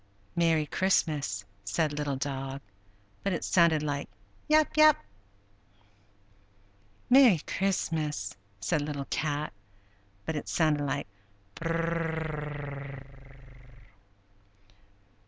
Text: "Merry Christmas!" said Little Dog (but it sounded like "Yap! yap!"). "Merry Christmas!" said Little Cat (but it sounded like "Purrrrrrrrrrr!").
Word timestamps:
"Merry 0.35 0.65
Christmas!" 0.65 1.45
said 1.63 1.93
Little 1.93 2.15
Dog 2.15 2.61
(but 3.23 3.33
it 3.33 3.43
sounded 3.43 3.83
like 3.83 4.09
"Yap! 4.47 4.75
yap!"). 4.75 5.05
"Merry 7.07 7.39
Christmas!" 7.45 8.35
said 8.59 8.81
Little 8.81 9.05
Cat 9.11 9.53
(but 10.25 10.35
it 10.35 10.49
sounded 10.49 10.83
like 10.85 11.05
"Purrrrrrrrrrr!"). 11.53 13.45